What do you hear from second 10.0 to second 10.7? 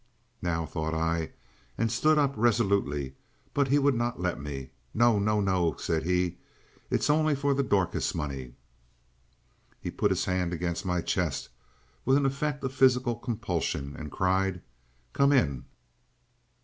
his hand